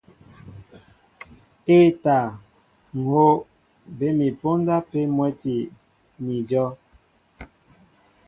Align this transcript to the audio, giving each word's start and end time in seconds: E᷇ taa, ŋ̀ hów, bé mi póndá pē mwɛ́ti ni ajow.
E᷇ 1.77 1.87
taa, 2.03 2.27
ŋ̀ 2.99 3.03
hów, 3.11 3.37
bé 3.97 4.07
mi 4.17 4.27
póndá 4.39 4.75
pē 4.91 4.99
mwɛ́ti 5.15 5.55
ni 6.23 6.35
ajow. 6.45 6.69